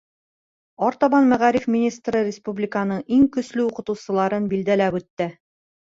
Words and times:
Артабан 0.85 1.27
мәғариф 1.33 1.67
министры 1.75 2.23
республиканың 2.29 3.03
иң 3.19 3.27
көслө 3.37 3.67
уҡытыусыларын 3.69 4.49
билдәләп 4.55 4.99
үтте. 5.03 5.29